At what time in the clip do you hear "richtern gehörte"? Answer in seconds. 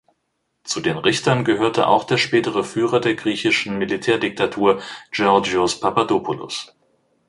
0.97-1.85